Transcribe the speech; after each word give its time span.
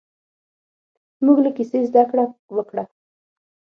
موږ 1.25 1.37
له 1.45 1.49
کیسې 1.57 1.79
زده 1.89 2.03
کړه 2.09 2.25
وکړه. 2.55 2.83